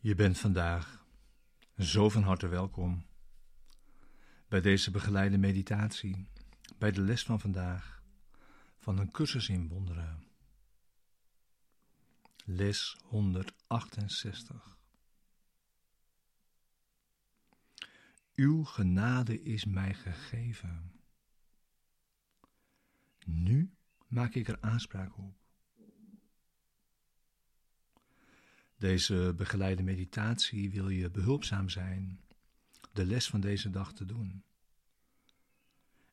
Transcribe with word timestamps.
Je 0.00 0.14
bent 0.14 0.38
vandaag 0.38 1.06
zo 1.78 2.08
van 2.08 2.22
harte 2.22 2.46
welkom 2.46 3.06
bij 4.48 4.60
deze 4.60 4.90
begeleide 4.90 5.38
meditatie, 5.38 6.28
bij 6.78 6.90
de 6.90 7.00
les 7.00 7.22
van 7.22 7.40
vandaag 7.40 8.02
van 8.76 8.98
een 8.98 9.10
cursus 9.10 9.48
in 9.48 9.68
wonderen. 9.68 10.26
Les 12.44 12.96
168. 13.02 14.78
Uw 18.34 18.64
genade 18.64 19.42
is 19.42 19.64
mij 19.64 19.94
gegeven. 19.94 21.00
Nu 23.24 23.74
maak 24.06 24.34
ik 24.34 24.48
er 24.48 24.60
aanspraak 24.60 25.18
op. 25.18 25.47
Deze 28.78 29.34
begeleide 29.36 29.82
meditatie 29.82 30.70
wil 30.70 30.88
je 30.88 31.10
behulpzaam 31.10 31.68
zijn 31.68 32.20
de 32.92 33.06
les 33.06 33.28
van 33.28 33.40
deze 33.40 33.70
dag 33.70 33.92
te 33.92 34.04
doen. 34.04 34.42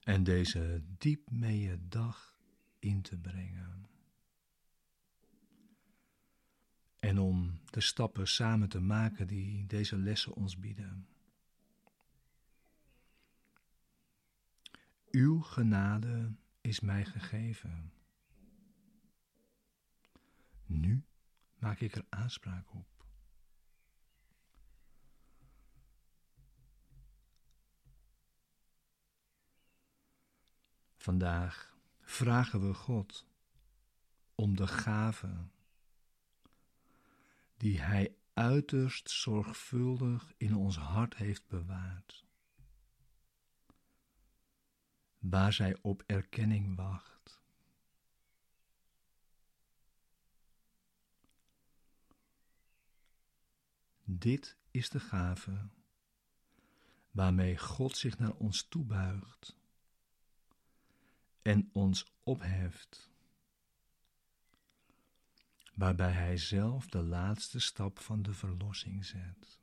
En 0.00 0.24
deze 0.24 0.82
diep 0.98 1.30
mee 1.30 1.88
dag 1.88 2.40
in 2.78 3.02
te 3.02 3.16
brengen. 3.16 3.88
En 6.98 7.18
om 7.18 7.60
de 7.70 7.80
stappen 7.80 8.28
samen 8.28 8.68
te 8.68 8.80
maken 8.80 9.26
die 9.26 9.66
deze 9.66 9.96
lessen 9.96 10.34
ons 10.34 10.58
bieden. 10.58 11.08
Uw 15.10 15.40
genade 15.40 16.32
is 16.60 16.80
mij 16.80 17.04
gegeven. 17.04 17.92
Nu 20.66 21.07
maak 21.58 21.80
ik 21.80 21.96
er 21.96 22.04
aanspraak 22.08 22.74
op. 22.74 22.98
Vandaag 30.96 31.76
vragen 32.00 32.66
we 32.66 32.74
God 32.74 33.26
om 34.34 34.56
de 34.56 34.66
gave 34.66 35.48
die 37.56 37.80
Hij 37.80 38.16
uiterst 38.34 39.10
zorgvuldig 39.10 40.32
in 40.36 40.54
ons 40.54 40.76
hart 40.76 41.16
heeft 41.16 41.46
bewaard, 41.46 42.26
waar 45.18 45.52
zij 45.52 45.78
op 45.82 46.02
erkenning 46.06 46.76
wacht. 46.76 47.37
Dit 54.10 54.56
is 54.70 54.88
de 54.88 55.00
gave 55.00 55.68
waarmee 57.10 57.58
God 57.58 57.96
zich 57.96 58.18
naar 58.18 58.32
ons 58.34 58.62
toebuigt 58.68 59.56
en 61.42 61.70
ons 61.72 62.12
opheft, 62.22 63.10
waarbij 65.74 66.12
Hij 66.12 66.36
zelf 66.36 66.86
de 66.86 67.02
laatste 67.02 67.60
stap 67.60 67.98
van 67.98 68.22
de 68.22 68.34
verlossing 68.34 69.04
zet. 69.04 69.60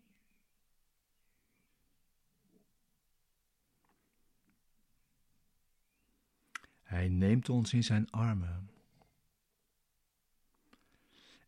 Hij 6.82 7.08
neemt 7.08 7.50
ons 7.50 7.74
in 7.74 7.84
zijn 7.84 8.12
armen 8.12 8.75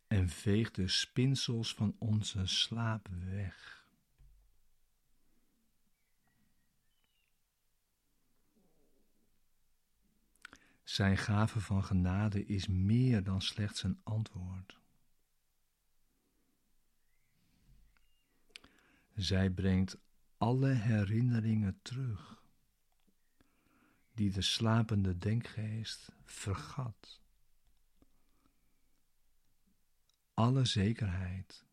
en 0.08 0.30
veeg 0.30 0.72
de 0.72 0.88
spinsels 0.88 1.74
van 1.74 1.96
onze 2.00 2.46
slaap 2.46 3.08
weg. 3.08 3.86
Zijn 10.84 11.18
gave 11.18 11.60
van 11.60 11.84
genade 11.84 12.46
is 12.46 12.68
meer 12.68 13.24
dan 13.24 13.42
slechts 13.42 13.84
een 13.84 14.00
antwoord. 14.04 14.80
Zij 19.16 19.50
brengt 19.50 19.98
alle 20.38 20.70
herinneringen 20.70 21.80
terug 21.82 22.42
die 24.14 24.32
de 24.32 24.42
slapende 24.42 25.18
denkgeest 25.18 26.12
vergat 26.24 27.22
alle 30.38 30.66
zekerheid 30.66 31.66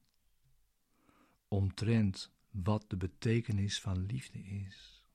omtrent 1.49 2.33
wat 2.51 2.91
de 2.91 2.97
betekenis 2.97 3.81
van 3.81 4.07
liefde 4.07 4.39
is. 4.39 5.07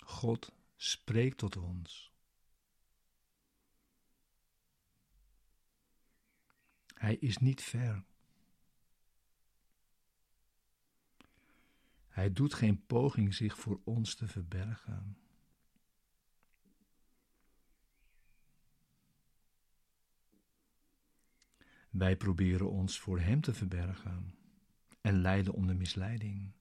God 0.00 0.52
spreekt 0.76 1.38
tot 1.38 1.56
ons. 1.56 2.12
Hij 6.94 7.16
is 7.16 7.36
niet 7.36 7.62
ver. 7.62 8.04
Hij 12.14 12.32
doet 12.32 12.54
geen 12.54 12.86
poging 12.86 13.34
zich 13.34 13.58
voor 13.58 13.80
ons 13.84 14.14
te 14.14 14.28
verbergen. 14.28 15.16
Wij 21.90 22.16
proberen 22.16 22.70
ons 22.70 23.00
voor 23.00 23.20
Hem 23.20 23.40
te 23.40 23.54
verbergen 23.54 24.34
en 25.00 25.20
lijden 25.20 25.52
onder 25.52 25.76
misleiding. 25.76 26.52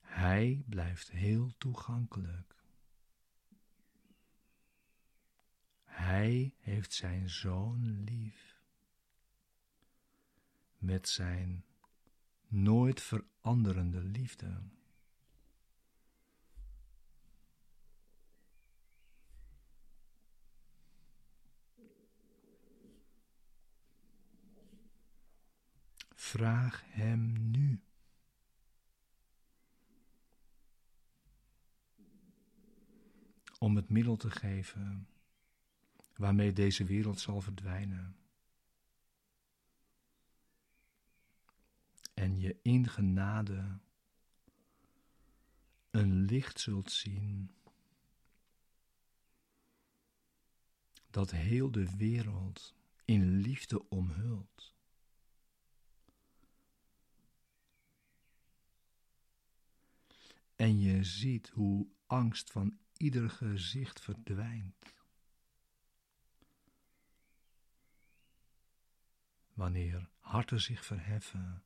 Hij 0.00 0.64
blijft 0.68 1.10
heel 1.10 1.52
toegankelijk. 1.58 2.54
Hij 5.84 6.54
heeft 6.58 6.92
zijn 6.92 7.30
zoon 7.30 8.02
lief. 8.04 8.60
Met 10.78 11.08
zijn 11.08 11.64
nooit 12.48 13.02
veranderende 13.02 14.02
liefde. 14.02 14.62
Vraag 26.14 26.82
Hem 26.86 27.50
nu. 27.50 27.80
Om 33.58 33.76
het 33.76 33.88
middel 33.88 34.16
te 34.16 34.30
geven 34.30 35.08
waarmee 36.16 36.52
deze 36.52 36.84
wereld 36.84 37.20
zal 37.20 37.40
verdwijnen. 37.40 38.25
En 42.26 42.38
je 42.38 42.58
in 42.62 42.88
genade 42.88 43.78
een 45.90 46.12
licht 46.24 46.60
zult 46.60 46.90
zien 46.90 47.54
dat 51.10 51.30
heel 51.30 51.70
de 51.70 51.96
wereld 51.96 52.74
in 53.04 53.36
liefde 53.36 53.88
omhult. 53.88 54.74
En 60.56 60.80
je 60.80 61.04
ziet 61.04 61.48
hoe 61.48 61.88
angst 62.06 62.50
van 62.50 62.78
ieder 62.96 63.30
gezicht 63.30 64.00
verdwijnt. 64.00 64.94
Wanneer 69.52 70.08
harten 70.18 70.60
zich 70.60 70.84
verheffen 70.84 71.65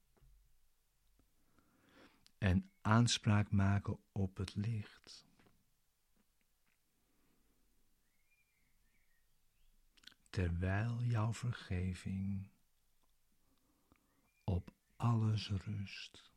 en 2.40 2.70
aanspraak 2.80 3.50
maken 3.50 3.98
op 4.12 4.36
het 4.36 4.54
licht. 4.54 5.26
Terwijl 10.30 11.02
jouw 11.02 11.32
vergeving 11.34 12.48
op 14.44 14.72
alles 14.96 15.50
rust. 15.50 16.29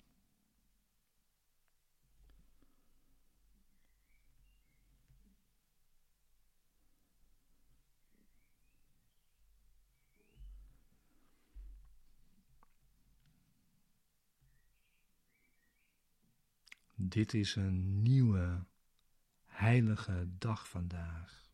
Dit 17.10 17.34
is 17.34 17.56
een 17.56 18.02
nieuwe, 18.02 18.66
heilige 19.46 20.28
dag 20.38 20.70
vandaag. 20.70 21.52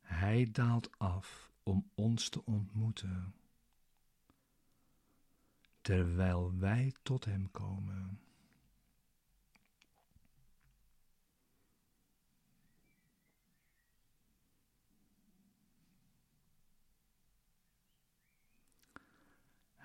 Hij 0.00 0.50
daalt 0.50 0.98
af 0.98 1.52
om 1.62 1.90
ons 1.94 2.28
te 2.28 2.44
ontmoeten, 2.44 3.34
terwijl 5.80 6.58
wij 6.58 6.94
tot 7.02 7.24
Hem 7.24 7.50
komen. 7.50 8.20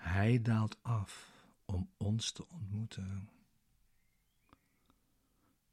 Hij 0.08 0.42
daalt 0.42 0.82
af 0.82 1.32
om 1.64 1.90
ons 1.96 2.32
te 2.32 2.48
ontmoeten, 2.48 3.30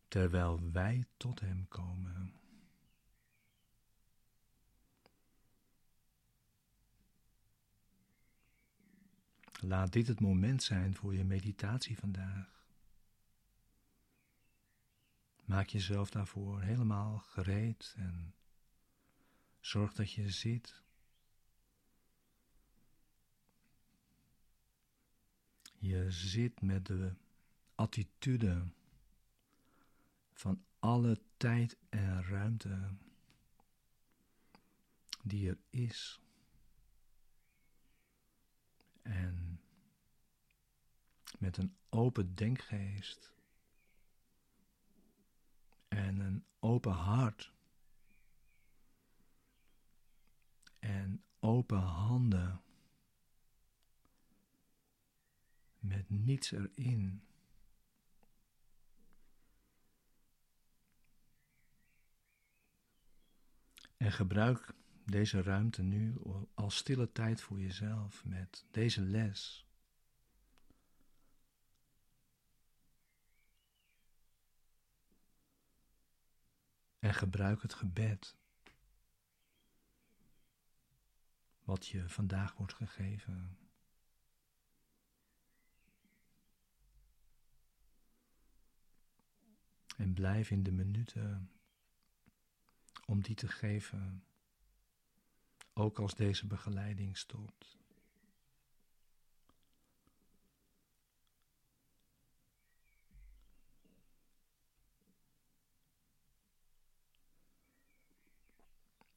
terwijl 0.08 0.72
wij 0.72 1.06
tot 1.18 1.40
Hem 1.40 1.68
komen. 1.68 2.34
Laat 9.60 9.92
dit 9.92 10.08
het 10.08 10.20
moment 10.20 10.64
zijn 10.64 10.96
voor 10.96 11.16
je 11.16 11.24
meditatie 11.24 11.98
vandaag. 11.98 12.66
Maak 15.46 15.68
jezelf 15.68 16.10
daarvoor 16.10 16.62
helemaal 16.62 17.18
gereed 17.18 17.94
en 17.98 18.36
zorg 19.60 19.94
dat 19.94 20.12
je 20.12 20.30
zit 20.30 20.84
Je 25.86 26.12
zit 26.12 26.62
met 26.62 26.86
de 26.86 27.14
attitude 27.76 28.68
van 30.34 30.66
alle 30.80 31.22
tijd 31.38 31.78
en 31.90 32.24
ruimte 32.24 32.96
die 35.24 35.50
er 35.50 35.58
is. 35.70 36.20
En 39.02 39.62
met 41.40 41.58
een 41.58 41.76
open 41.90 42.36
denkgeest 42.36 43.34
en 45.88 46.20
een 46.20 46.46
open 46.60 46.92
hart 46.92 47.54
en 50.80 51.24
open 51.40 51.80
handen 51.80 52.65
niets 56.10 56.52
erin. 56.52 57.24
En 63.98 64.12
gebruik 64.12 64.74
deze 65.06 65.42
ruimte 65.42 65.81
nu 65.81 66.18
als 66.54 66.75
stille 66.75 67.12
tijd 67.12 67.42
voor 67.42 67.60
jezelf 67.60 68.25
met 68.25 68.66
deze 68.72 69.02
les. 69.02 69.66
En 77.00 77.13
gebruik 77.13 77.62
het 77.62 77.74
gebed 77.74 78.36
wat 81.63 81.88
je 81.88 82.10
vandaag 82.10 82.56
wordt 82.56 82.74
gegeven. 82.74 83.65
En 89.96 90.14
blijf 90.14 90.52
in 90.52 90.64
de 90.64 90.72
minuten 90.72 91.52
om 93.06 93.22
die 93.22 93.36
te 93.36 93.48
geven, 93.48 94.24
ook 95.74 96.00
als 96.00 96.16
deze 96.16 96.48
begeleiding 96.48 97.18
stopt. 97.18 97.78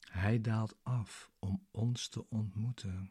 Hij 0.00 0.40
daalt 0.40 0.76
af 0.82 1.30
om 1.38 1.66
ons 1.70 2.08
te 2.08 2.28
ontmoeten, 2.28 3.10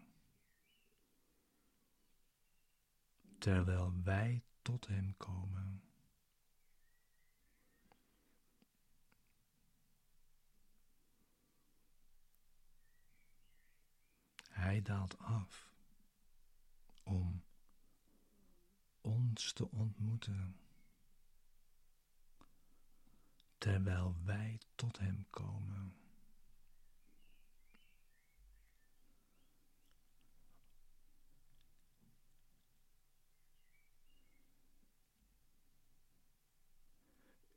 terwijl 3.37 3.93
wij 4.03 4.43
tot 4.61 4.87
Hem 4.87 5.17
komen. 5.17 5.86
Hij 14.67 14.81
daalt 14.81 15.17
af 15.17 15.71
om 17.03 17.43
ons 19.01 19.53
te 19.53 19.71
ontmoeten, 19.71 20.59
terwijl 23.57 24.15
wij 24.23 24.59
tot 24.75 24.97
Hem 24.97 25.25
komen. 25.29 25.95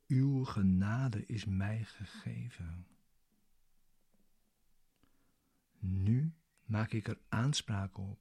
Uw 0.07 0.43
genade 0.43 1.25
is 1.25 1.45
mij 1.45 1.83
gegeven. 1.83 2.87
Nu 5.79 6.33
maak 6.71 6.91
ik 6.91 7.07
er 7.07 7.19
aanspraak 7.29 7.97
op. 7.97 8.19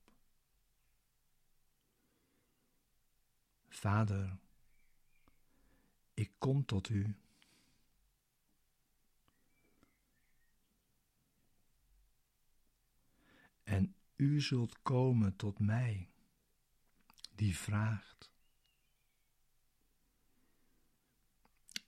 Vader, 3.68 4.38
ik 6.14 6.32
kom 6.38 6.64
tot 6.64 6.88
u. 6.88 7.16
En 13.62 13.94
u 14.16 14.40
zult 14.40 14.82
komen 14.82 15.36
tot 15.36 15.58
mij, 15.58 16.10
die 17.34 17.56
vraagt. 17.56 18.32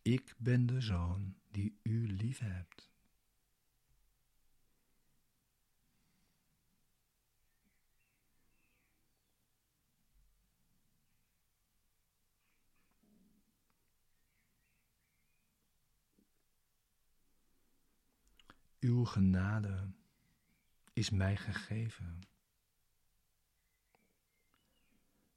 Ik 0.03 0.35
ben 0.39 0.67
de 0.67 0.81
zoon 0.81 1.37
die 1.51 1.79
u 1.83 2.07
lief 2.07 2.41
Uw 18.83 19.05
genade 19.05 19.91
is 20.93 21.11
mij 21.11 21.37
gegeven. 21.37 22.21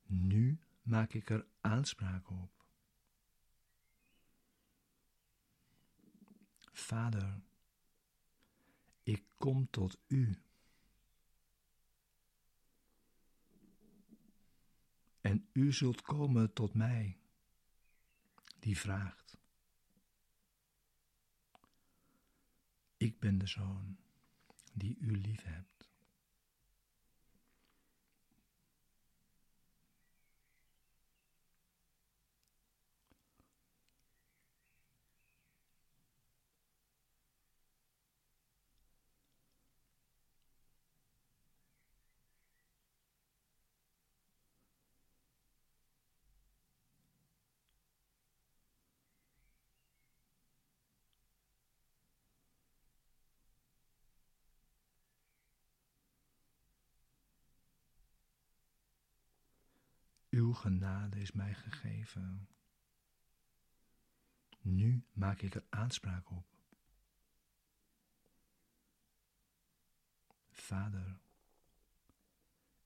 Nu 0.03 0.59
maak 0.81 1.13
ik 1.13 1.29
er 1.29 1.45
aanspraak 1.61 2.29
op. 2.29 2.65
Vader, 6.71 7.41
ik 9.03 9.23
kom 9.35 9.69
tot 9.69 9.97
u. 10.07 10.41
En 15.21 15.49
u 15.53 15.73
zult 15.73 16.01
komen 16.01 16.53
tot 16.53 16.73
mij, 16.73 17.17
die 18.59 18.77
vraagt. 18.77 19.24
Ik 22.97 23.19
ben 23.19 23.37
de 23.37 23.47
zoon 23.47 23.97
die 24.73 24.97
u 24.99 25.17
lief 25.17 25.43
Uw 60.35 60.53
genade 60.53 61.19
is 61.19 61.31
mij 61.31 61.53
gegeven. 61.53 62.47
Nu 64.61 65.05
maak 65.13 65.41
ik 65.41 65.55
er 65.55 65.65
aanspraak 65.69 66.29
op. 66.29 66.47
Vader, 70.51 71.19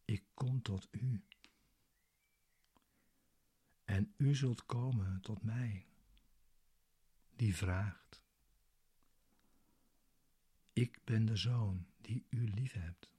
ik 0.06 0.24
kom 0.34 0.62
tot 0.62 0.88
u. 0.92 1.24
En 3.86 4.14
u 4.18 4.36
zult 4.36 4.66
komen 4.66 5.22
tot 5.22 5.44
mij, 5.44 5.88
die 7.36 7.56
vraagt. 7.56 8.24
Ik 10.74 11.04
ben 11.04 11.26
de 11.26 11.36
zoon 11.36 11.88
die 11.98 12.26
u 12.30 12.50
liefhebt. 12.50 13.19